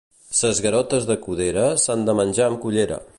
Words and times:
Ses 0.37 0.61
garotes 0.65 1.05
de 1.11 1.17
Codera, 1.27 1.67
s'han 1.85 2.05
de 2.09 2.17
menjar 2.23 2.49
amb 2.51 2.63
cullera. 2.65 3.03